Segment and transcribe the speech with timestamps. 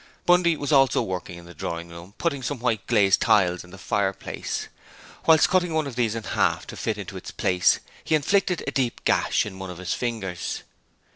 [0.25, 3.77] Bundy was also working in the drawing room putting some white glazed tiles in the
[3.77, 4.67] fireplace.
[5.27, 7.79] Whilst cutting one of these in half in order to fit it into its place,
[8.03, 10.63] he inflicted a deep gash on one of his fingers.